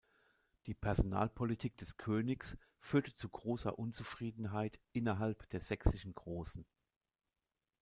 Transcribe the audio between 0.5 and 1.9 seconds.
Die Personalpolitik